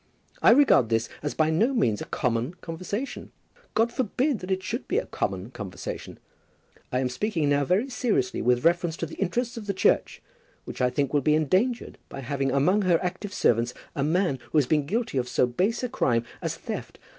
I 0.41 0.49
regard 0.49 0.89
this 0.89 1.09
as 1.21 1.35
by 1.35 1.51
no 1.51 1.75
means 1.75 2.01
a 2.01 2.05
common 2.05 2.55
conversation. 2.55 3.31
God 3.75 3.93
forbid 3.93 4.39
that 4.39 4.49
it 4.49 4.63
should 4.63 4.87
be 4.87 4.97
a 4.97 5.05
common 5.05 5.51
conversation. 5.51 6.17
I 6.91 6.97
am 7.01 7.07
speaking 7.07 7.47
now 7.49 7.65
very 7.65 7.87
seriously 7.91 8.41
with 8.41 8.65
reference 8.65 8.97
to 8.97 9.05
the 9.05 9.13
interests 9.17 9.57
of 9.57 9.67
the 9.67 9.75
Church, 9.75 10.19
which 10.65 10.81
I 10.81 10.89
think 10.89 11.13
will 11.13 11.21
be 11.21 11.35
endangered 11.35 11.99
by 12.09 12.21
having 12.21 12.49
among 12.51 12.81
her 12.81 12.97
active 13.03 13.31
servants 13.31 13.75
a 13.95 14.03
man 14.03 14.39
who 14.51 14.57
has 14.57 14.65
been 14.65 14.87
guilty 14.87 15.19
of 15.19 15.29
so 15.29 15.45
base 15.45 15.83
a 15.83 15.87
crime 15.89 16.25
as 16.41 16.55
theft. 16.55 16.97